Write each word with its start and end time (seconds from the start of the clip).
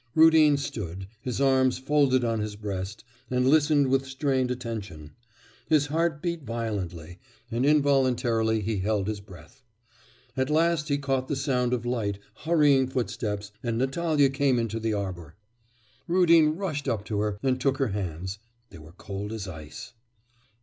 Rudin 0.15 0.57
stood, 0.57 1.05
his 1.21 1.39
arms 1.39 1.77
folded 1.77 2.23
on 2.23 2.39
his 2.39 2.55
breast, 2.55 3.03
and 3.29 3.47
listened 3.47 3.85
with 3.89 4.07
strained 4.07 4.49
attention. 4.49 5.11
His 5.67 5.85
heart 5.93 6.23
beat 6.23 6.41
violently, 6.41 7.19
and 7.51 7.63
involuntarily 7.67 8.61
he 8.61 8.77
held 8.79 9.07
his 9.07 9.19
breath. 9.19 9.61
At 10.35 10.49
last 10.49 10.87
he 10.87 10.97
caught 10.97 11.27
the 11.27 11.35
sound 11.35 11.71
of 11.71 11.85
light, 11.85 12.17
hurrying 12.45 12.87
footsteps, 12.87 13.51
and 13.61 13.77
Natalya 13.77 14.31
came 14.31 14.57
into 14.57 14.79
the 14.79 14.93
arbour. 14.93 15.35
Rudin 16.07 16.57
rushed 16.57 16.87
up 16.87 17.05
to 17.05 17.19
her, 17.19 17.37
and 17.43 17.61
took 17.61 17.77
her 17.77 17.89
hands. 17.89 18.39
They 18.71 18.79
were 18.79 18.93
cold 18.93 19.31
as 19.31 19.47
ice. 19.47 19.93